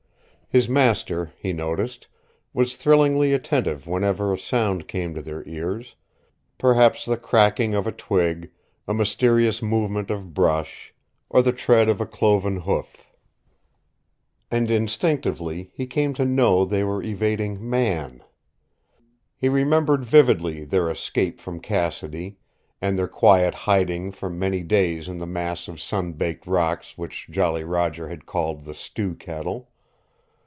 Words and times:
His 0.53 0.67
master, 0.67 1.31
he 1.39 1.53
noticed, 1.53 2.09
was 2.53 2.75
thrillingly 2.75 3.31
attentive 3.31 3.87
whenever 3.87 4.33
a 4.33 4.37
sound 4.37 4.85
came 4.85 5.13
to 5.15 5.21
their 5.21 5.47
ears 5.47 5.95
perhaps 6.57 7.05
the 7.05 7.15
cracking 7.15 7.73
of 7.73 7.87
a 7.87 7.93
twig, 7.93 8.51
a 8.85 8.93
mysterious 8.93 9.61
movement 9.61 10.11
of 10.11 10.33
brush, 10.33 10.93
or 11.29 11.41
the 11.41 11.53
tread 11.53 11.87
of 11.87 12.01
a 12.01 12.05
cloven 12.05 12.59
hoof. 12.63 13.13
And 14.51 14.69
instinctively 14.69 15.71
he 15.73 15.87
came 15.87 16.13
to 16.15 16.25
know 16.25 16.65
they 16.65 16.83
were 16.83 17.01
evading 17.01 17.69
Man. 17.69 18.21
He 19.37 19.47
remembered 19.47 20.03
vividly 20.03 20.65
their 20.65 20.89
escape 20.91 21.39
from 21.39 21.61
Cassidy 21.61 22.39
and 22.81 22.99
their 22.99 23.07
quiet 23.07 23.55
hiding 23.55 24.11
for 24.11 24.29
many 24.29 24.63
days 24.63 25.07
in 25.07 25.17
the 25.17 25.25
mass 25.25 25.69
of 25.69 25.79
sun 25.79 26.11
baked 26.11 26.45
rocks 26.45 26.97
which 26.97 27.29
Jolly 27.31 27.63
Roger 27.63 28.09
had 28.09 28.25
called 28.25 28.65
the 28.65 28.75
Stew 28.75 29.15
Kettle. 29.15 29.69